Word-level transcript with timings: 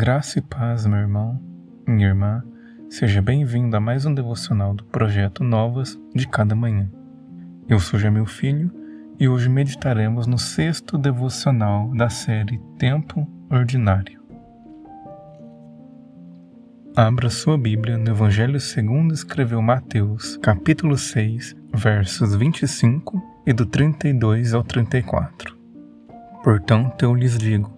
Graça 0.00 0.38
e 0.38 0.42
paz, 0.42 0.86
meu 0.86 0.96
irmão, 0.96 1.42
minha 1.84 2.06
irmã, 2.06 2.44
seja 2.88 3.20
bem-vindo 3.20 3.76
a 3.76 3.80
mais 3.80 4.06
um 4.06 4.14
devocional 4.14 4.72
do 4.72 4.84
projeto 4.84 5.42
Novas 5.42 5.98
de 6.14 6.28
Cada 6.28 6.54
Manhã. 6.54 6.88
Eu 7.68 7.80
sou 7.80 7.98
Jamil 7.98 8.24
Filho 8.24 8.70
e 9.18 9.28
hoje 9.28 9.48
meditaremos 9.48 10.28
no 10.28 10.38
sexto 10.38 10.96
devocional 10.96 11.90
da 11.96 12.08
série 12.08 12.60
Tempo 12.78 13.26
Ordinário. 13.50 14.22
Abra 16.94 17.28
sua 17.28 17.58
Bíblia 17.58 17.98
no 17.98 18.08
Evangelho 18.08 18.60
segundo 18.60 19.12
escreveu 19.12 19.60
Mateus, 19.60 20.36
capítulo 20.36 20.96
6, 20.96 21.56
versos 21.74 22.36
25 22.36 23.20
e 23.44 23.52
do 23.52 23.66
32 23.66 24.54
ao 24.54 24.62
34. 24.62 25.58
Portanto, 26.44 27.02
eu 27.02 27.12
lhes 27.16 27.36
digo, 27.36 27.77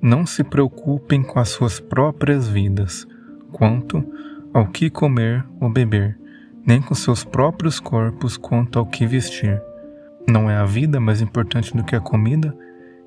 não 0.00 0.24
se 0.24 0.44
preocupem 0.44 1.22
com 1.22 1.38
as 1.38 1.48
suas 1.48 1.80
próprias 1.80 2.48
vidas, 2.48 3.06
quanto 3.52 4.04
ao 4.52 4.66
que 4.66 4.88
comer 4.88 5.44
ou 5.60 5.68
beber, 5.68 6.18
nem 6.64 6.80
com 6.80 6.94
seus 6.94 7.24
próprios 7.24 7.80
corpos 7.80 8.36
quanto 8.36 8.78
ao 8.78 8.86
que 8.86 9.06
vestir. 9.06 9.60
Não 10.28 10.50
é 10.50 10.56
a 10.56 10.64
vida 10.64 11.00
mais 11.00 11.20
importante 11.20 11.76
do 11.76 11.84
que 11.84 11.96
a 11.96 12.00
comida 12.00 12.56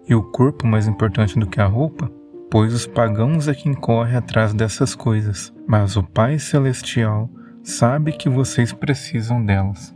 e 0.08 0.16
o 0.16 0.23
corpo 0.23 0.66
mais 0.68 0.88
importante 0.88 1.40
do 1.40 1.48
que 1.48 1.62
a 1.62 1.66
roupa? 1.66 2.12
Pois 2.49 2.73
os 2.73 2.85
pagãos 2.85 3.48
é 3.48 3.54
quem 3.54 3.73
corre 3.73 4.18
atrás 4.18 4.54
dessas 4.54 4.94
coisas, 4.94 5.54
mas 5.68 5.96
o 5.96 6.04
Pai 6.04 6.38
Celestial 6.38 7.30
sabe 7.63 8.12
que 8.12 8.27
vocês 8.27 8.73
precisam 8.73 9.44
delas. 9.46 9.96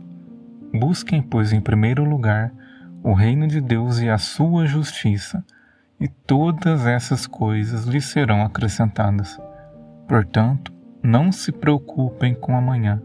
Busquem, 0.72 1.20
pois, 1.20 1.52
em 1.52 1.60
primeiro 1.60 2.04
lugar 2.04 2.52
o 3.02 3.12
reino 3.12 3.46
de 3.46 3.60
Deus 3.60 4.00
e 4.00 4.08
a 4.08 4.18
sua 4.18 4.66
justiça 4.66 5.44
e 6.00 6.08
todas 6.08 6.86
essas 6.86 7.26
coisas 7.26 7.84
lhe 7.84 8.00
serão 8.00 8.42
acrescentadas. 8.42 9.38
Portanto, 10.06 10.72
não 11.02 11.32
se 11.32 11.52
preocupem 11.52 12.34
com 12.34 12.56
amanhã, 12.56 13.02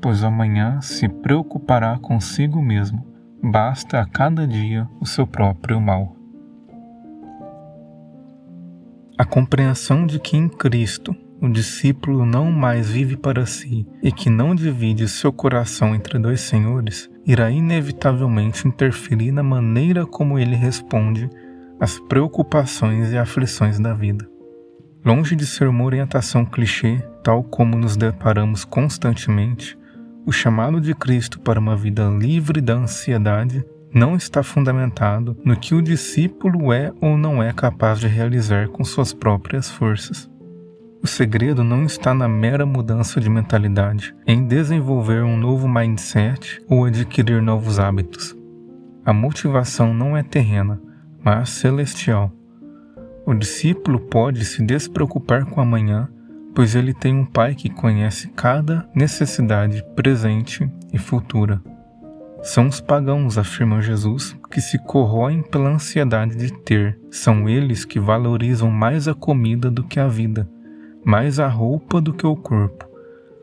pois 0.00 0.24
amanhã 0.24 0.80
se 0.80 1.08
preocupará 1.08 1.98
consigo 1.98 2.60
mesmo. 2.60 3.06
Basta 3.42 4.00
a 4.00 4.06
cada 4.06 4.46
dia 4.46 4.88
o 5.00 5.06
seu 5.06 5.26
próprio 5.26 5.80
mal. 5.80 6.16
A 9.18 9.24
compreensão 9.24 10.06
de 10.06 10.18
que 10.18 10.36
em 10.36 10.48
Cristo 10.48 11.14
o 11.40 11.48
discípulo 11.48 12.24
não 12.24 12.50
mais 12.50 12.90
vive 12.90 13.16
para 13.16 13.44
si 13.44 13.86
e 14.02 14.12
que 14.12 14.30
não 14.30 14.54
divide 14.54 15.08
seu 15.08 15.32
coração 15.32 15.94
entre 15.94 16.18
dois 16.18 16.40
senhores 16.40 17.10
irá 17.26 17.50
inevitavelmente 17.50 18.66
interferir 18.66 19.32
na 19.32 19.42
maneira 19.42 20.06
como 20.06 20.38
ele 20.38 20.54
responde 20.54 21.28
as 21.82 21.98
preocupações 21.98 23.10
e 23.10 23.18
aflições 23.18 23.80
da 23.80 23.92
vida. 23.92 24.24
Longe 25.04 25.34
de 25.34 25.44
ser 25.44 25.66
uma 25.66 25.82
orientação 25.82 26.44
clichê, 26.44 27.02
tal 27.24 27.42
como 27.42 27.76
nos 27.76 27.96
deparamos 27.96 28.64
constantemente, 28.64 29.76
o 30.24 30.30
chamado 30.30 30.80
de 30.80 30.94
Cristo 30.94 31.40
para 31.40 31.58
uma 31.58 31.74
vida 31.74 32.04
livre 32.04 32.60
da 32.60 32.74
ansiedade 32.74 33.64
não 33.92 34.14
está 34.14 34.44
fundamentado 34.44 35.36
no 35.44 35.56
que 35.56 35.74
o 35.74 35.82
discípulo 35.82 36.72
é 36.72 36.92
ou 37.00 37.18
não 37.18 37.42
é 37.42 37.52
capaz 37.52 37.98
de 37.98 38.06
realizar 38.06 38.68
com 38.68 38.84
suas 38.84 39.12
próprias 39.12 39.68
forças. 39.68 40.30
O 41.02 41.08
segredo 41.08 41.64
não 41.64 41.82
está 41.82 42.14
na 42.14 42.28
mera 42.28 42.64
mudança 42.64 43.20
de 43.20 43.28
mentalidade, 43.28 44.14
em 44.24 44.46
desenvolver 44.46 45.24
um 45.24 45.36
novo 45.36 45.66
mindset 45.66 46.62
ou 46.68 46.84
adquirir 46.84 47.42
novos 47.42 47.80
hábitos. 47.80 48.36
A 49.04 49.12
motivação 49.12 49.92
não 49.92 50.16
é 50.16 50.22
terrena, 50.22 50.80
mas 51.24 51.50
celestial. 51.50 52.32
O 53.24 53.34
discípulo 53.34 54.00
pode 54.00 54.44
se 54.44 54.64
despreocupar 54.64 55.46
com 55.46 55.60
amanhã, 55.60 56.08
pois 56.54 56.74
ele 56.74 56.92
tem 56.92 57.14
um 57.14 57.24
Pai 57.24 57.54
que 57.54 57.70
conhece 57.70 58.28
cada 58.28 58.88
necessidade 58.94 59.84
presente 59.94 60.68
e 60.92 60.98
futura. 60.98 61.62
São 62.42 62.66
os 62.66 62.80
pagãos, 62.80 63.38
afirma 63.38 63.80
Jesus, 63.80 64.36
que 64.50 64.60
se 64.60 64.76
corroem 64.76 65.42
pela 65.42 65.70
ansiedade 65.70 66.34
de 66.34 66.52
ter. 66.64 66.98
São 67.08 67.48
eles 67.48 67.84
que 67.84 68.00
valorizam 68.00 68.68
mais 68.68 69.06
a 69.06 69.14
comida 69.14 69.70
do 69.70 69.84
que 69.84 70.00
a 70.00 70.08
vida, 70.08 70.48
mais 71.04 71.38
a 71.38 71.46
roupa 71.46 72.00
do 72.00 72.12
que 72.12 72.26
o 72.26 72.34
corpo. 72.34 72.84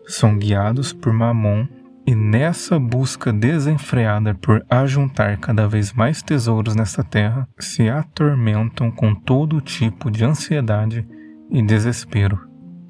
São 0.06 0.38
guiados 0.38 0.92
por 0.92 1.14
Mamon 1.14 1.66
e 2.10 2.16
nessa 2.16 2.80
busca 2.80 3.32
desenfreada 3.32 4.34
por 4.34 4.66
ajuntar 4.68 5.38
cada 5.38 5.68
vez 5.68 5.94
mais 5.94 6.24
tesouros 6.24 6.76
nessa 6.76 7.04
terra, 7.04 7.48
se 7.60 7.88
atormentam 7.88 8.90
com 8.90 9.14
todo 9.14 9.62
tipo 9.62 10.10
de 10.10 10.26
ansiedade 10.26 11.08
e 11.52 11.62
desespero. 11.62 12.50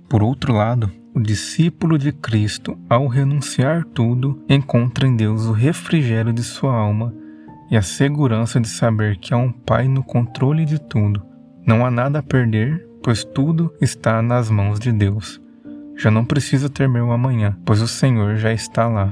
Por 0.09 0.24
outro 0.24 0.53
lado, 0.53 0.90
o 1.13 1.19
discípulo 1.19 1.97
de 1.97 2.13
Cristo, 2.13 2.80
ao 2.90 3.07
renunciar 3.07 3.84
tudo, 3.84 4.41
encontra 4.47 5.06
em 5.06 5.18
Deus 5.18 5.47
o 5.47 5.51
refrigério 5.51 6.31
de 6.31 6.41
sua 6.41 6.74
alma 6.74 7.13
e 7.69 7.75
a 7.75 7.81
segurança 7.81 8.57
de 8.57 8.69
saber 8.69 9.18
que 9.18 9.34
há 9.34 9.38
um 9.38 9.51
Pai 9.51 9.90
no 9.90 10.01
controle 10.01 10.63
de 10.63 10.80
tudo. 10.80 11.22
Não 11.68 11.86
há 11.86 11.91
nada 11.91 12.19
a 12.19 12.24
perder, 12.24 12.88
pois 13.03 13.25
tudo 13.25 13.69
está 13.81 14.22
nas 14.22 14.50
mãos 14.50 14.80
de 14.80 14.94
Deus 14.94 15.41
já 16.00 16.10
não 16.10 16.24
precisa 16.24 16.70
temer 16.70 17.04
o 17.04 17.12
amanhã, 17.12 17.58
pois 17.66 17.82
o 17.82 17.88
Senhor 17.88 18.38
já 18.38 18.54
está 18.54 18.88
lá. 18.88 19.12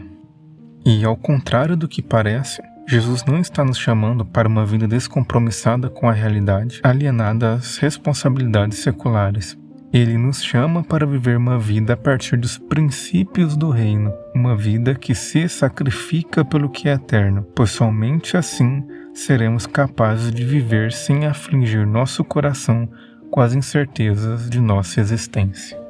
E 0.85 1.03
ao 1.03 1.17
contrário 1.17 1.75
do 1.75 1.87
que 1.87 2.01
parece, 2.01 2.61
Jesus 2.87 3.25
não 3.25 3.37
está 3.37 3.65
nos 3.65 3.77
chamando 3.77 4.25
para 4.25 4.47
uma 4.47 4.65
vida 4.65 4.87
descompromissada 4.87 5.89
com 5.89 6.09
a 6.09 6.13
realidade, 6.13 6.79
alienada 6.81 7.55
às 7.55 7.77
responsabilidades 7.77 8.77
seculares. 8.77 9.57
Ele 9.91 10.17
nos 10.17 10.41
chama 10.41 10.81
para 10.83 11.05
viver 11.05 11.35
uma 11.35 11.59
vida 11.59 11.93
a 11.93 11.97
partir 11.97 12.37
dos 12.37 12.57
princípios 12.57 13.57
do 13.57 13.69
reino, 13.69 14.13
uma 14.33 14.55
vida 14.55 14.95
que 14.95 15.13
se 15.13 15.49
sacrifica 15.49 16.45
pelo 16.45 16.69
que 16.69 16.87
é 16.87 16.93
eterno, 16.93 17.45
pois 17.53 17.71
somente 17.71 18.37
assim 18.37 18.85
seremos 19.13 19.65
capazes 19.65 20.31
de 20.31 20.45
viver 20.45 20.93
sem 20.93 21.25
afligir 21.25 21.85
nosso 21.85 22.23
coração 22.23 22.87
com 23.29 23.41
as 23.41 23.53
incertezas 23.53 24.49
de 24.49 24.61
nossa 24.61 25.01
existência. 25.01 25.86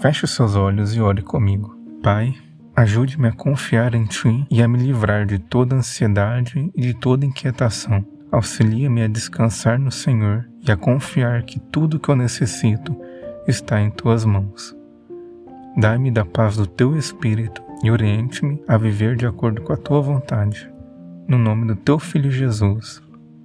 Feche 0.00 0.24
os 0.24 0.30
seus 0.30 0.56
olhos 0.56 0.96
e 0.96 1.00
ore 1.00 1.20
comigo. 1.20 1.76
Pai, 2.02 2.34
ajude-me 2.74 3.28
a 3.28 3.32
confiar 3.32 3.94
em 3.94 4.06
Ti 4.06 4.46
e 4.50 4.62
a 4.62 4.66
me 4.66 4.78
livrar 4.78 5.26
de 5.26 5.38
toda 5.38 5.76
ansiedade 5.76 6.70
e 6.74 6.80
de 6.80 6.94
toda 6.94 7.26
inquietação. 7.26 8.02
Auxilia-me 8.32 9.02
a 9.02 9.08
descansar 9.08 9.78
no 9.78 9.90
Senhor 9.90 10.48
e 10.66 10.72
a 10.72 10.76
confiar 10.76 11.42
que 11.42 11.60
tudo 11.60 12.00
que 12.00 12.08
eu 12.08 12.16
necessito 12.16 12.96
está 13.46 13.78
em 13.78 13.90
Tuas 13.90 14.24
mãos. 14.24 14.74
Dai-me 15.76 16.10
da 16.10 16.24
paz 16.24 16.56
do 16.56 16.66
Teu 16.66 16.96
Espírito 16.96 17.62
e 17.84 17.90
oriente-me 17.90 18.62
a 18.66 18.78
viver 18.78 19.16
de 19.16 19.26
acordo 19.26 19.60
com 19.60 19.74
a 19.74 19.76
Tua 19.76 20.00
vontade. 20.00 20.72
No 21.28 21.36
nome 21.36 21.66
do 21.66 21.76
Teu 21.76 21.98
Filho 21.98 22.30
Jesus. 22.30 23.02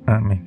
Amém. 0.08 0.42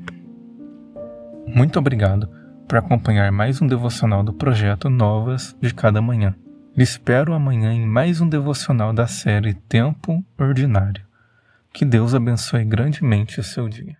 Muito 1.46 1.78
obrigado 1.78 2.38
para 2.68 2.80
acompanhar 2.80 3.32
mais 3.32 3.62
um 3.62 3.66
devocional 3.66 4.22
do 4.22 4.32
projeto 4.32 4.90
Novas 4.90 5.56
de 5.60 5.72
Cada 5.72 6.02
Manhã. 6.02 6.36
Lhe 6.76 6.84
espero 6.84 7.32
amanhã 7.32 7.72
em 7.72 7.86
mais 7.86 8.20
um 8.20 8.28
devocional 8.28 8.92
da 8.92 9.06
série 9.06 9.54
Tempo 9.54 10.22
Ordinário. 10.38 11.02
Que 11.72 11.84
Deus 11.84 12.14
abençoe 12.14 12.64
grandemente 12.64 13.40
o 13.40 13.42
seu 13.42 13.68
dia. 13.68 13.96